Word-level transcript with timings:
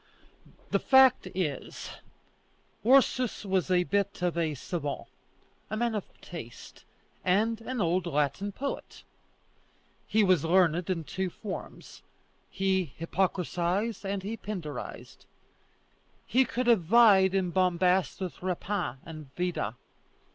The 0.71 0.79
fact 0.79 1.27
is, 1.35 1.91
Ursus 2.83 3.45
was 3.45 3.69
a 3.69 3.83
bit 3.83 4.23
of 4.23 4.35
a 4.35 4.55
savant, 4.55 5.05
a 5.69 5.77
man 5.77 5.93
of 5.93 6.05
taste, 6.21 6.85
and 7.23 7.61
an 7.61 7.79
old 7.79 8.07
Latin 8.07 8.51
poet. 8.51 9.03
He 10.07 10.23
was 10.23 10.43
learned 10.43 10.89
in 10.89 11.03
two 11.03 11.29
forms; 11.29 12.01
he 12.49 12.93
Hippocratized 12.97 14.03
and 14.03 14.23
he 14.23 14.37
Pindarized. 14.37 15.27
He 16.25 16.45
could 16.45 16.65
have 16.65 16.81
vied 16.81 17.35
in 17.35 17.51
bombast 17.51 18.19
with 18.21 18.41
Rapin 18.41 18.97
and 19.05 19.29
Vida. 19.35 19.75